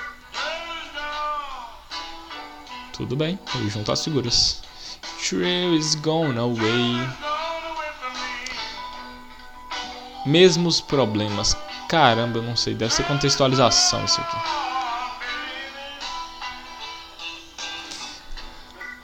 Tudo 2.91 3.15
bem, 3.15 3.37
eu 3.53 3.69
junto 3.69 3.91
as 3.91 4.03
figuras. 4.03 4.63
Trail 5.23 5.75
is 5.75 5.93
gone 5.93 6.39
away. 6.39 7.07
Mesmos 10.25 10.81
problemas. 10.81 11.55
Caramba, 11.87 12.39
eu 12.39 12.43
não 12.43 12.55
sei. 12.55 12.73
Deve 12.73 12.91
ser 12.91 13.03
contextualização 13.03 14.03
isso 14.03 14.19
aqui. 14.19 14.37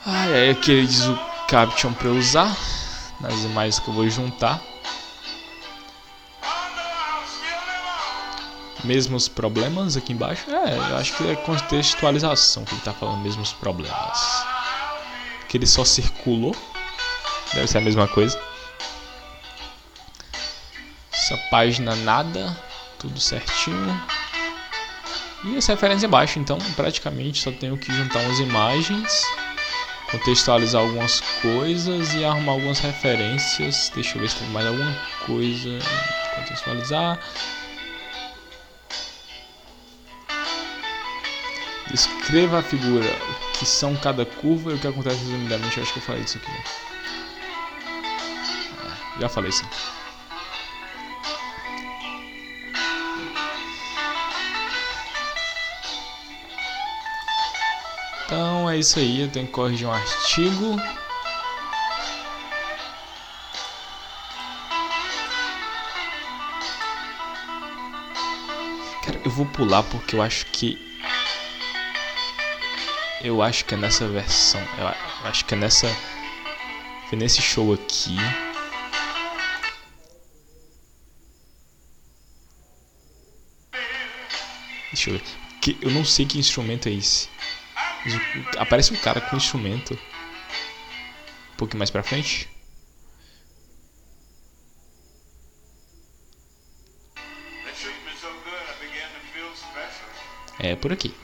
Ai, 0.04 0.32
aí 0.34 0.50
aqui 0.50 0.72
ele 0.72 0.86
diz 0.88 1.06
o 1.06 1.16
caption 1.46 1.92
para 1.92 2.08
eu 2.08 2.16
usar. 2.16 2.54
Nas 3.20 3.44
imagens 3.44 3.78
que 3.78 3.88
eu 3.88 3.94
vou 3.94 4.08
juntar. 4.10 4.73
Mesmos 8.84 9.28
problemas 9.28 9.96
aqui 9.96 10.12
embaixo? 10.12 10.44
É, 10.50 10.76
eu 10.90 10.96
acho 10.98 11.16
que 11.16 11.26
é 11.26 11.34
contextualização 11.36 12.64
que 12.64 12.74
ele 12.74 12.82
tá 12.82 12.92
falando, 12.92 13.22
mesmos 13.22 13.52
problemas. 13.54 14.44
Que 15.48 15.56
ele 15.56 15.66
só 15.66 15.84
circulou. 15.84 16.54
Deve 17.54 17.66
ser 17.66 17.78
a 17.78 17.80
mesma 17.80 18.06
coisa. 18.06 18.38
Essa 21.12 21.36
página 21.50 21.96
nada, 21.96 22.54
tudo 22.98 23.18
certinho. 23.18 24.02
E 25.44 25.56
as 25.56 25.66
referências 25.66 26.04
abaixo, 26.04 26.38
então 26.38 26.58
praticamente 26.76 27.42
só 27.42 27.52
tenho 27.52 27.76
que 27.78 27.92
juntar 27.92 28.20
umas 28.20 28.38
imagens, 28.38 29.24
contextualizar 30.10 30.82
algumas 30.82 31.20
coisas 31.40 32.14
e 32.14 32.24
arrumar 32.24 32.52
algumas 32.52 32.78
referências. 32.80 33.90
Deixa 33.94 34.16
eu 34.16 34.20
ver 34.20 34.28
se 34.28 34.36
tem 34.36 34.48
mais 34.48 34.66
alguma 34.66 34.94
coisa. 35.26 35.78
Contextualizar. 36.36 37.18
Descreva 41.94 42.58
a 42.58 42.62
figura, 42.62 43.06
o 43.06 43.52
que 43.56 43.64
são 43.64 43.94
cada 43.94 44.26
curva 44.26 44.72
e 44.72 44.74
o 44.74 44.78
que 44.80 44.88
acontece 44.88 45.16
resumidamente. 45.18 45.76
Eu 45.76 45.84
acho 45.84 45.92
que 45.92 46.00
eu 46.00 46.02
falei 46.02 46.22
isso 46.22 46.38
aqui. 46.38 46.50
É, 49.16 49.20
já 49.20 49.28
falei 49.28 49.50
isso. 49.50 49.64
Então 58.24 58.68
é 58.68 58.76
isso 58.76 58.98
aí, 58.98 59.20
eu 59.20 59.30
tenho 59.30 59.46
que 59.46 59.52
corrigir 59.52 59.86
um 59.86 59.92
artigo. 59.92 60.76
Cara, 69.04 69.20
eu 69.24 69.30
vou 69.30 69.46
pular 69.46 69.84
porque 69.84 70.16
eu 70.16 70.22
acho 70.22 70.46
que. 70.46 70.93
Eu 73.24 73.40
acho 73.40 73.64
que 73.64 73.72
é 73.72 73.76
nessa 73.78 74.06
versão. 74.06 74.60
Eu 74.76 74.86
acho 75.26 75.46
que 75.46 75.54
é 75.54 75.56
nessa. 75.56 75.88
Foi 77.08 77.16
nesse 77.16 77.40
show 77.40 77.72
aqui. 77.72 78.14
Deixa 84.92 85.08
eu 85.08 85.14
ver. 85.14 85.22
Que, 85.62 85.78
eu 85.80 85.90
não 85.90 86.04
sei 86.04 86.26
que 86.26 86.38
instrumento 86.38 86.86
é 86.90 86.92
esse. 86.92 87.30
Aparece 88.58 88.92
um 88.92 88.96
cara 88.96 89.22
com 89.22 89.36
um 89.36 89.38
instrumento. 89.38 89.94
Um 89.94 91.56
pouquinho 91.56 91.78
mais 91.78 91.90
pra 91.90 92.02
frente. 92.02 92.46
É 100.58 100.76
por 100.76 100.92
aqui. 100.92 101.23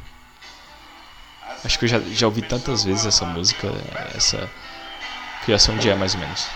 Acho 1.64 1.78
que 1.78 1.84
eu 1.84 1.88
já, 1.88 2.00
já 2.00 2.26
ouvi 2.26 2.42
tantas 2.42 2.84
vezes 2.84 3.04
essa 3.04 3.24
música, 3.24 3.68
essa 4.14 4.50
criação 5.44 5.76
de 5.76 5.90
é 5.90 5.94
mais 5.94 6.14
ou 6.14 6.20
menos. 6.20 6.46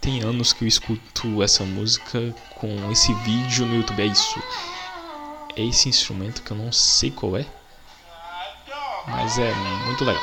Tem 0.00 0.22
anos 0.22 0.52
que 0.52 0.64
eu 0.64 0.68
escuto 0.68 1.42
essa 1.42 1.62
música 1.62 2.34
com 2.56 2.90
esse 2.90 3.12
vídeo 3.14 3.66
no 3.66 3.76
YouTube. 3.76 4.02
É 4.02 4.06
isso. 4.06 4.42
É 5.54 5.62
esse 5.62 5.88
instrumento 5.88 6.42
que 6.42 6.50
eu 6.50 6.56
não 6.56 6.72
sei 6.72 7.10
qual 7.10 7.36
é. 7.36 7.46
Mas 9.06 9.38
é 9.38 9.52
muito 9.86 10.04
legal. 10.04 10.22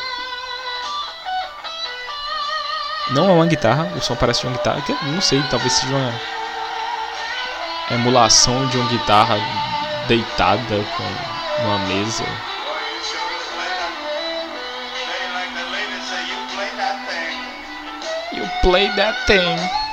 Não 3.12 3.30
é 3.30 3.34
uma 3.34 3.46
guitarra, 3.46 3.86
o 3.96 4.02
som 4.02 4.16
parece 4.16 4.42
de 4.42 4.48
uma 4.48 4.58
guitarra. 4.58 4.84
Não 5.04 5.22
sei, 5.22 5.42
talvez 5.44 5.72
seja 5.74 5.96
uma 5.96 6.12
emulação 7.92 8.68
de 8.68 8.78
uma 8.78 8.90
guitarra 8.90 9.38
deitada 10.08 10.86
com 10.96 11.64
uma 11.66 11.80
mesa. 11.88 12.24
You 18.34 18.46
play 18.62 18.90
that 18.96 19.26
thing. 19.26 19.87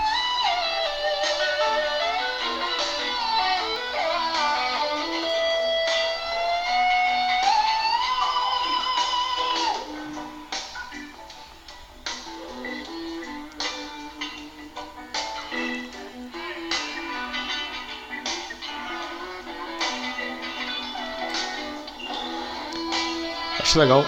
Acho 23.74 23.80
legal 23.80 24.06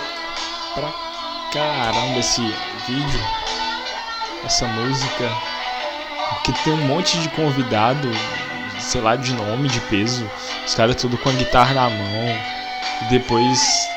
pra 0.76 0.92
caramba 1.52 2.20
esse 2.20 2.40
vídeo, 2.86 3.20
essa 4.44 4.64
música, 4.64 5.28
porque 6.28 6.52
tem 6.62 6.72
um 6.72 6.86
monte 6.86 7.18
de 7.18 7.28
convidado, 7.30 8.08
sei 8.78 9.00
lá, 9.00 9.16
de 9.16 9.34
nome, 9.34 9.68
de 9.68 9.80
peso, 9.80 10.30
os 10.64 10.72
caras 10.72 10.94
tudo 10.94 11.18
com 11.18 11.30
a 11.30 11.32
guitarra 11.32 11.74
na 11.74 11.90
mão, 11.90 12.38
e 13.02 13.04
depois 13.10 13.88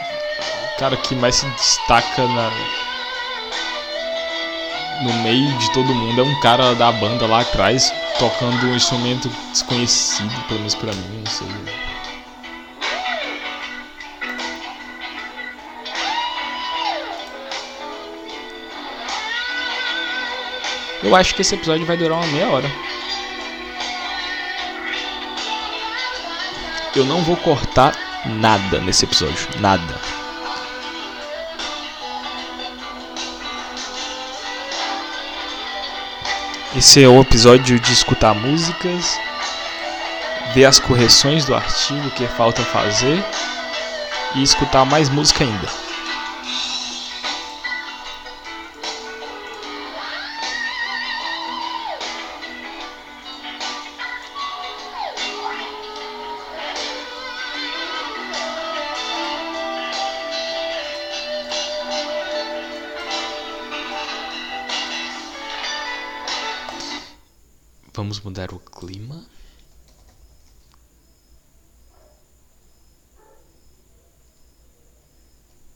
o 0.74 0.80
cara 0.80 0.98
que 0.98 1.14
mais 1.14 1.36
se 1.36 1.46
destaca 1.46 2.28
na, 2.28 2.50
no 5.04 5.14
meio 5.22 5.56
de 5.60 5.72
todo 5.72 5.94
mundo 5.94 6.20
é 6.20 6.24
um 6.24 6.40
cara 6.40 6.74
da 6.74 6.92
banda 6.92 7.28
lá 7.28 7.42
atrás 7.42 7.94
tocando 8.18 8.66
um 8.66 8.76
instrumento 8.76 9.30
desconhecido, 9.52 10.34
pelo 10.48 10.62
menos 10.62 10.74
pra 10.74 10.92
mim, 10.92 11.24
não 11.24 11.32
sei. 11.32 11.89
Eu 21.02 21.16
acho 21.16 21.34
que 21.34 21.42
esse 21.42 21.56
episódio 21.56 21.86
vai 21.86 21.96
durar 21.96 22.18
uma 22.18 22.28
meia 22.28 22.48
hora. 22.50 22.70
Eu 26.96 27.06
não 27.06 27.22
vou 27.22 27.38
cortar 27.38 27.96
nada 28.26 28.80
nesse 28.80 29.06
episódio. 29.06 29.48
Nada. 29.60 30.02
Esse 36.76 37.04
é 37.04 37.08
o 37.08 37.22
episódio 37.22 37.80
de 37.80 37.94
escutar 37.94 38.36
músicas, 38.36 39.18
ver 40.54 40.66
as 40.66 40.80
correções 40.80 41.46
do 41.46 41.56
artigo 41.56 42.12
que 42.12 42.28
falta 42.28 42.62
fazer 42.62 43.24
e 44.36 44.44
escutar 44.44 44.86
mais 44.86 45.10
música 45.10 45.44
ainda. 45.44 45.89
Vamos 68.00 68.22
mudar 68.22 68.54
o 68.54 68.60
clima. 68.62 69.26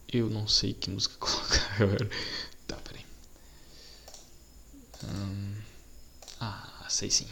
Eu 0.08 0.30
não 0.30 0.48
sei 0.48 0.74
que 0.74 0.90
música 0.90 1.16
colocar 1.20 1.84
agora. 1.84 2.10
Tá, 2.66 2.78
peraí. 2.78 3.06
Hum, 5.04 5.62
ah, 6.40 6.86
sei 6.88 7.12
sim. 7.12 7.28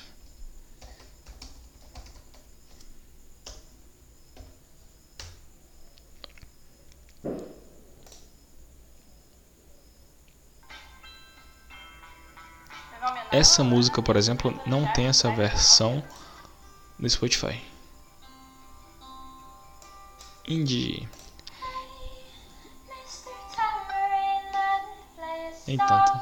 Essa 13.41 13.63
música, 13.63 14.03
por 14.03 14.15
exemplo, 14.17 14.53
não 14.67 14.85
tem 14.93 15.07
essa 15.07 15.31
versão 15.31 16.03
no 16.99 17.09
Spotify. 17.09 17.59
Indie. 20.47 21.09
Nem 25.65 25.75
tanto. 25.75 26.21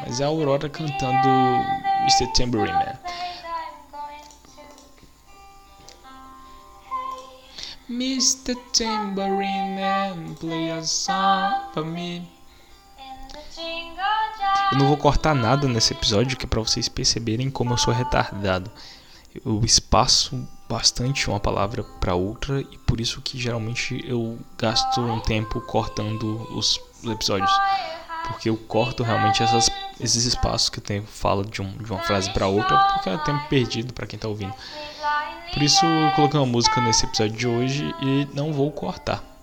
Mas 0.00 0.18
é 0.18 0.24
a 0.24 0.26
Aurora 0.26 0.68
cantando 0.68 1.28
Mr. 2.00 2.32
Tambourine 2.32 2.72
Man. 2.72 2.98
Mr. 7.88 8.56
Tambourine 8.76 9.76
Man, 9.76 10.34
play 10.34 10.72
a 10.72 10.82
song 10.82 11.72
for 11.72 11.84
me. 11.84 12.33
Eu 14.72 14.78
não 14.78 14.88
vou 14.88 14.96
cortar 14.96 15.34
nada 15.34 15.68
nesse 15.68 15.92
episódio, 15.92 16.36
que 16.36 16.46
é 16.46 16.48
para 16.48 16.60
vocês 16.60 16.88
perceberem 16.88 17.50
como 17.50 17.72
eu 17.72 17.76
sou 17.76 17.92
retardado. 17.92 18.70
Eu 19.44 19.60
espaço 19.64 20.46
bastante 20.68 21.28
uma 21.28 21.38
palavra 21.38 21.84
para 22.00 22.14
outra 22.14 22.60
e 22.60 22.78
por 22.78 23.00
isso 23.00 23.20
que 23.20 23.38
geralmente 23.38 24.02
eu 24.06 24.38
gasto 24.56 25.00
um 25.00 25.20
tempo 25.20 25.60
cortando 25.60 26.48
os 26.56 26.80
episódios. 27.04 27.50
Porque 28.26 28.48
eu 28.48 28.56
corto 28.56 29.02
realmente 29.02 29.42
essas, 29.42 29.70
esses 30.00 30.24
espaços 30.24 30.70
que 30.70 30.80
tem 30.80 31.04
fala 31.04 31.44
de, 31.44 31.60
um, 31.60 31.76
de 31.76 31.92
uma 31.92 32.00
frase 32.00 32.30
para 32.32 32.46
outra, 32.46 32.76
porque 32.94 33.10
é 33.10 33.18
tempo 33.18 33.46
perdido 33.48 33.92
para 33.92 34.06
quem 34.06 34.18
tá 34.18 34.28
ouvindo. 34.28 34.54
Por 35.52 35.62
isso 35.62 35.84
eu 35.84 36.10
coloquei 36.12 36.40
uma 36.40 36.46
música 36.46 36.80
nesse 36.80 37.04
episódio 37.04 37.36
de 37.36 37.46
hoje 37.46 37.94
e 38.00 38.26
não 38.34 38.52
vou 38.52 38.72
cortar. 38.72 39.33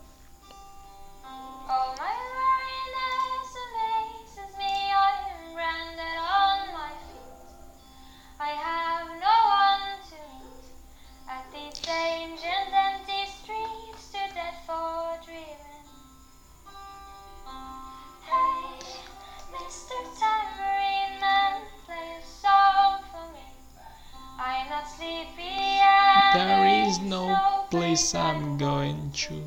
Place 27.71 28.13
I'm 28.13 28.57
going 28.57 29.11
to. 29.11 29.41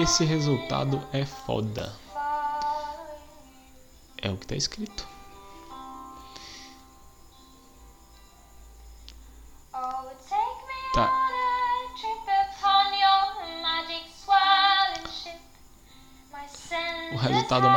Esse 0.00 0.24
resultado 0.24 1.00
é 1.12 1.24
foda. 1.24 1.94
É 4.20 4.30
o 4.30 4.36
que 4.36 4.46
tá 4.46 4.56
escrito. 4.56 5.13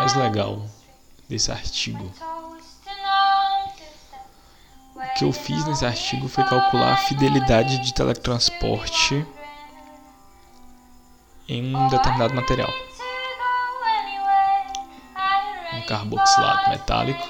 Mais 0.07 0.15
legal 0.15 0.61
desse 1.27 1.51
artigo. 1.51 2.13
O 4.95 5.13
que 5.17 5.25
eu 5.25 5.33
fiz 5.33 5.65
nesse 5.65 5.85
artigo 5.85 6.29
foi 6.29 6.45
calcular 6.45 6.93
a 6.93 6.97
fidelidade 6.97 7.79
de 7.79 7.93
teletransporte 7.93 9.25
em 11.49 11.75
um 11.75 11.87
determinado 11.89 12.33
material. 12.33 12.69
Um 15.73 15.81
carboxilato 15.87 16.69
metálico. 16.69 17.27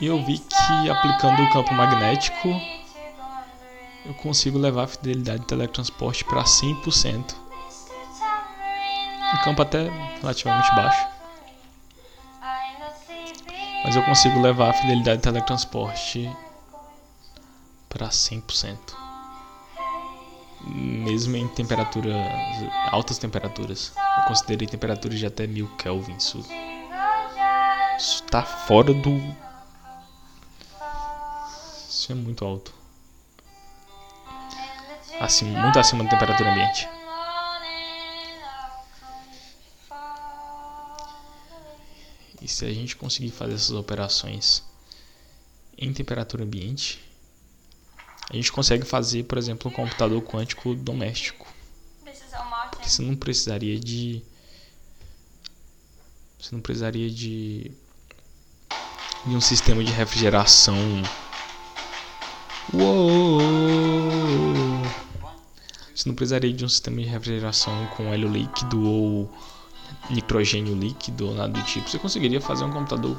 E 0.00 0.06
eu 0.06 0.24
vi 0.24 0.38
que 0.38 0.90
aplicando 0.90 1.42
o 1.42 1.52
campo 1.52 1.74
magnético 1.74 2.48
eu 4.06 4.14
consigo 4.14 4.56
levar 4.56 4.84
a 4.84 4.88
fidelidade 4.88 5.40
de 5.40 5.46
teletransporte 5.46 6.24
para 6.24 6.42
100%. 6.44 7.45
Um 9.36 9.44
campo 9.44 9.62
até 9.62 9.88
relativamente 10.20 10.74
baixo. 10.74 11.06
Mas 13.84 13.94
eu 13.94 14.02
consigo 14.04 14.40
levar 14.40 14.70
a 14.70 14.72
fidelidade 14.72 15.18
de 15.18 15.22
teletransporte 15.22 16.30
para 17.88 18.08
100%. 18.08 18.76
Mesmo 20.64 21.36
em 21.36 21.46
temperaturas 21.48 22.16
altas 22.90 23.18
temperaturas. 23.18 23.92
Eu 24.18 24.24
considerei 24.24 24.66
temperaturas 24.66 25.18
de 25.18 25.26
até 25.26 25.46
1000 25.46 25.68
Kelvin. 25.76 26.16
Isso 26.16 26.44
está 27.98 28.42
fora 28.42 28.92
do. 28.92 29.36
Isso 31.88 32.10
é 32.10 32.14
muito 32.14 32.44
alto 32.44 32.76
acima, 35.20 35.60
muito 35.60 35.78
acima 35.78 36.04
da 36.04 36.10
temperatura 36.10 36.50
ambiente. 36.50 36.88
E 42.46 42.48
se 42.48 42.64
a 42.64 42.72
gente 42.72 42.94
conseguir 42.94 43.32
fazer 43.32 43.54
essas 43.54 43.72
operações 43.72 44.62
em 45.76 45.92
temperatura 45.92 46.44
ambiente, 46.44 47.04
a 48.30 48.36
gente 48.36 48.52
consegue 48.52 48.84
fazer, 48.84 49.24
por 49.24 49.36
exemplo, 49.36 49.68
um 49.68 49.74
computador 49.74 50.22
quântico 50.22 50.72
doméstico. 50.76 51.52
Porque 52.70 52.88
você 52.88 53.02
não 53.02 53.16
precisaria 53.16 53.80
de. 53.80 54.22
Você 56.38 56.54
não 56.54 56.62
precisaria 56.62 57.10
de. 57.10 57.72
de 59.26 59.34
um 59.34 59.40
sistema 59.40 59.82
de 59.82 59.90
refrigeração. 59.90 60.78
Uou! 62.72 63.40
Você 65.92 66.08
não 66.08 66.14
precisaria 66.14 66.52
de 66.52 66.64
um 66.64 66.68
sistema 66.68 66.98
de 66.98 67.08
refrigeração 67.08 67.88
com 67.96 68.08
óleo 68.08 68.28
líquido 68.28 68.88
ou 68.88 69.34
nitrogênio 70.10 70.74
líquido 70.74 71.28
ou 71.28 71.34
nada 71.34 71.48
do 71.48 71.62
tipo. 71.62 71.88
Você 71.88 71.98
conseguiria 71.98 72.40
fazer 72.40 72.64
um 72.64 72.70
computador, 72.70 73.16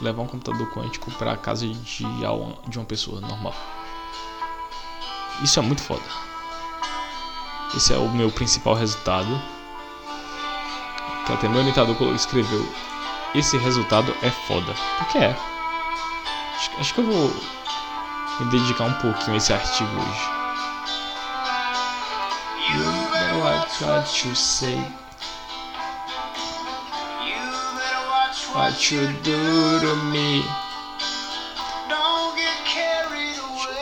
levar 0.00 0.22
um 0.22 0.26
computador 0.26 0.70
quântico 0.72 1.10
para 1.12 1.32
a 1.32 1.36
casa 1.36 1.66
de, 1.66 2.04
de 2.68 2.78
uma 2.78 2.84
pessoa 2.84 3.20
normal. 3.20 3.54
Isso 5.42 5.58
é 5.58 5.62
muito 5.62 5.82
foda. 5.82 6.02
Esse 7.76 7.92
é 7.92 7.98
o 7.98 8.08
meu 8.10 8.30
principal 8.30 8.74
resultado. 8.74 9.28
Que 11.26 11.32
até 11.32 11.48
meu 11.48 11.58
orientador 11.58 11.96
escreveu: 12.14 12.66
Esse 13.34 13.58
resultado 13.58 14.14
é 14.22 14.30
foda. 14.30 14.74
Porque 14.98 15.18
é. 15.18 15.36
Acho, 16.56 16.70
acho 16.80 16.94
que 16.94 17.00
eu 17.00 17.04
vou 17.04 17.36
me 18.40 18.50
dedicar 18.50 18.84
um 18.84 18.94
pouquinho 18.94 19.34
a 19.34 19.36
esse 19.36 19.52
artigo 19.52 19.90
hoje. 19.90 20.36
You 22.72 23.40
watch 23.40 23.84
what 23.84 24.26
you 24.26 24.34
say. 24.34 25.05
What 28.56 28.90
you 28.90 29.12
do 29.22 29.80
to 29.80 29.96
me. 30.10 30.42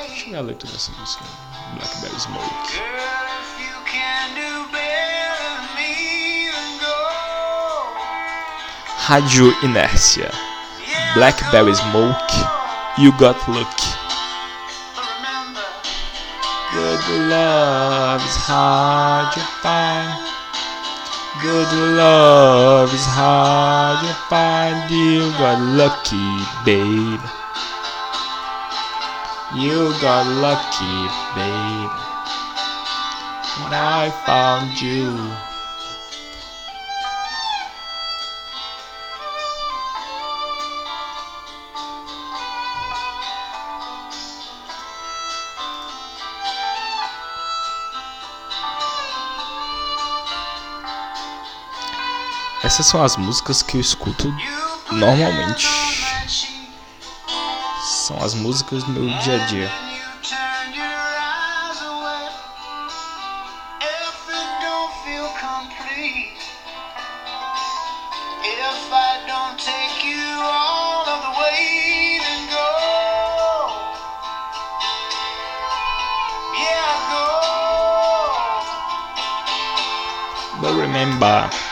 Deixa 0.08 0.26
eu 0.26 0.30
ver 0.30 0.36
a 0.36 0.40
letra 0.40 0.68
dessa 0.68 0.90
música. 0.98 1.22
Blackberry 1.74 2.18
Smoke. 2.18 2.82
Rádio 8.98 9.56
Inércia. 9.62 10.32
Blackberry 11.14 11.76
Smoke. 11.76 12.34
You 12.98 13.12
got 13.12 13.38
lucky. 13.48 13.94
Good 16.72 17.28
love 17.30 18.24
is 18.24 18.36
hard 18.48 19.32
to 19.34 19.40
find. 19.62 20.33
Good 21.42 21.96
love 21.96 22.94
is 22.94 23.04
hard 23.04 23.98
to 24.06 24.14
find. 24.30 24.88
You 24.88 25.30
got 25.32 25.58
lucky, 25.74 26.30
babe. 26.64 27.20
You 29.56 29.90
got 30.00 30.26
lucky, 30.40 30.96
babe. 31.34 31.90
When 33.62 33.74
I 33.74 34.10
found 34.24 34.80
you. 34.80 35.53
Essas 52.74 52.86
são 52.86 53.04
as 53.04 53.16
músicas 53.16 53.62
que 53.62 53.76
eu 53.76 53.80
escuto 53.80 54.34
normalmente. 54.90 55.68
São 57.84 58.20
as 58.20 58.34
músicas 58.34 58.82
do 58.82 58.90
meu 58.90 59.16
dia 59.20 59.40
a 59.40 59.46
dia. 59.46 59.70
But 80.60 80.74
remember 80.74 81.63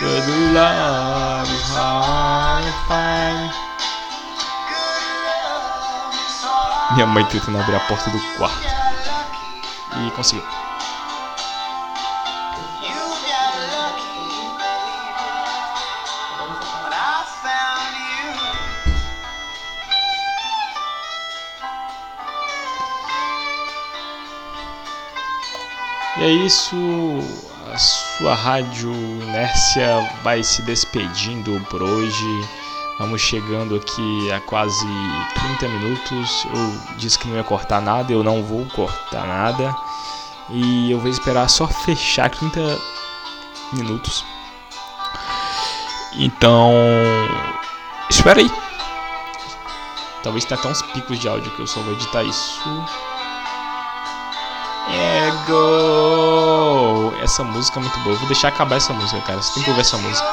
Good 0.00 0.28
love 0.52 1.48
is 1.48 1.70
hard 1.70 2.64
to 2.64 2.72
find. 2.88 3.54
Minha 6.94 7.06
mãe 7.06 7.24
tentando 7.26 7.58
abrir 7.58 7.76
a 7.76 7.80
porta 7.80 8.10
do 8.10 8.18
quarto. 8.36 8.58
E 9.96 10.10
conseguiu. 10.10 10.44
E 26.16 26.22
é 26.22 26.30
isso 26.30 26.76
sua 28.18 28.34
rádio 28.34 28.92
Inércia 28.92 30.08
vai 30.22 30.42
se 30.42 30.62
despedindo 30.62 31.60
por 31.68 31.82
hoje. 31.82 32.48
Vamos 32.98 33.20
chegando 33.20 33.74
aqui 33.74 34.32
a 34.32 34.40
quase 34.40 34.86
30 35.58 35.68
minutos. 35.68 36.46
Eu 36.54 36.96
disse 36.96 37.18
que 37.18 37.26
não 37.26 37.36
ia 37.36 37.42
cortar 37.42 37.80
nada, 37.80 38.12
eu 38.12 38.22
não 38.22 38.42
vou 38.42 38.64
cortar 38.66 39.26
nada. 39.26 39.74
E 40.50 40.92
eu 40.92 41.00
vou 41.00 41.10
esperar 41.10 41.48
só 41.48 41.66
fechar 41.66 42.30
30 42.30 42.60
minutos. 43.72 44.24
Então, 46.16 46.72
espera 48.08 48.40
aí. 48.40 48.50
Talvez 50.22 50.44
tenha 50.44 50.58
até 50.58 50.68
uns 50.68 50.82
picos 50.82 51.18
de 51.18 51.28
áudio 51.28 51.50
que 51.52 51.60
eu 51.60 51.66
só 51.66 51.80
vou 51.80 51.94
editar 51.94 52.22
isso. 52.22 52.62
Ego! 54.88 56.74
Essa 57.22 57.42
música 57.42 57.78
é 57.78 57.82
muito 57.82 57.98
boa. 58.00 58.14
Eu 58.14 58.18
vou 58.18 58.26
deixar 58.28 58.48
acabar 58.48 58.76
essa 58.76 58.92
música, 58.92 59.20
cara. 59.22 59.40
Você 59.40 59.54
tem 59.54 59.62
que 59.62 59.70
ouvir 59.70 59.80
essa 59.80 59.96
música. 59.98 60.26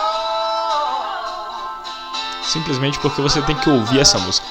Simplesmente 2.43 2.99
porque 2.99 3.21
você 3.21 3.41
tem 3.43 3.55
que 3.55 3.69
ouvir 3.69 3.99
essa 3.99 4.19
música. 4.19 4.45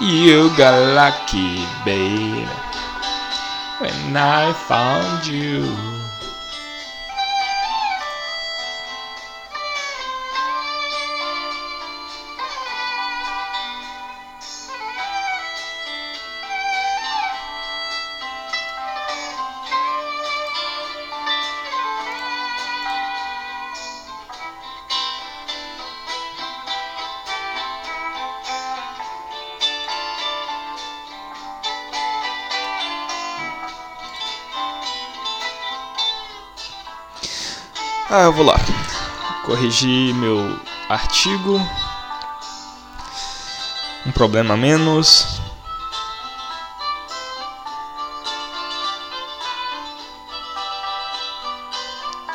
You 0.00 0.50
got 0.56 0.74
lucky, 0.96 1.64
baby, 1.84 2.48
when 3.80 4.16
I 4.16 4.52
found 4.66 5.24
you. 5.28 5.62
Ah, 38.14 38.24
eu 38.24 38.32
vou 38.34 38.44
lá. 38.44 38.56
Corrigir 39.46 40.14
meu 40.14 40.60
artigo. 40.86 41.58
Um 44.04 44.12
problema 44.12 44.52
a 44.52 44.56
menos. 44.58 45.40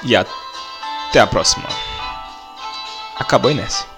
E 0.01 0.15
até 0.15 1.19
a 1.19 1.27
próxima. 1.27 1.69
Acabou 3.19 3.51
inércia. 3.51 3.96